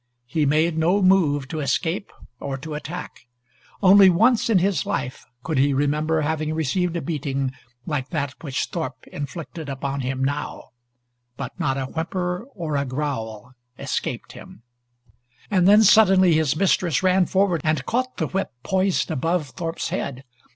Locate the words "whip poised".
18.25-19.11